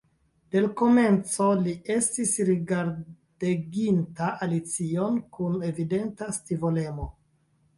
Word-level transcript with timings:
De 0.53 0.61
l' 0.61 0.69
komenco 0.77 1.49
li 1.65 1.73
estis 1.95 2.31
rigardeginta 2.49 4.31
Alicion 4.47 5.21
kun 5.37 5.63
evidenta 5.71 6.31
scivolemo. 6.39 7.11